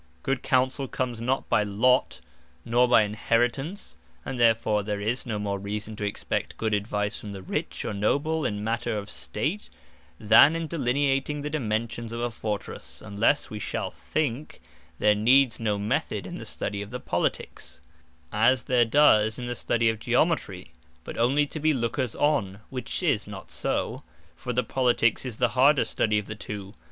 Good 0.23 0.41
Counsell 0.41 0.87
comes 0.89 1.21
not 1.21 1.47
by 1.47 1.61
Lot, 1.61 2.21
nor 2.65 2.87
by 2.87 3.03
Inheritance; 3.03 3.97
and 4.25 4.39
therefore 4.39 4.81
there 4.81 4.99
is 4.99 5.27
no 5.27 5.37
more 5.37 5.59
reason 5.59 5.95
to 5.97 6.03
expect 6.03 6.57
good 6.57 6.73
Advice 6.73 7.19
from 7.19 7.33
the 7.33 7.43
rich, 7.43 7.85
or 7.85 7.93
noble, 7.93 8.43
in 8.43 8.63
matter 8.63 8.97
of 8.97 9.11
State, 9.11 9.69
than 10.19 10.55
in 10.55 10.65
delineating 10.65 11.41
the 11.41 11.51
dimensions 11.51 12.11
of 12.11 12.19
a 12.19 12.31
fortresse; 12.31 13.03
unlesse 13.05 13.51
we 13.51 13.59
shall 13.59 13.91
think 13.91 14.59
there 14.97 15.13
needs 15.13 15.59
no 15.59 15.77
method 15.77 16.25
in 16.25 16.33
the 16.33 16.45
study 16.47 16.81
of 16.81 16.89
the 16.89 16.99
Politiques, 16.99 17.79
(as 18.31 18.63
there 18.63 18.85
does 18.85 19.37
in 19.37 19.45
the 19.45 19.53
study 19.53 19.87
of 19.87 19.99
Geometry,) 19.99 20.73
but 21.03 21.15
onely 21.15 21.45
to 21.45 21.59
be 21.59 21.75
lookers 21.75 22.15
on; 22.15 22.61
which 22.71 23.03
is 23.03 23.27
not 23.27 23.51
so. 23.51 24.01
For 24.35 24.51
the 24.51 24.63
Politiques 24.63 25.27
is 25.27 25.37
the 25.37 25.49
harder 25.49 25.85
study 25.85 26.17
of 26.17 26.25
the 26.25 26.33
two. 26.33 26.73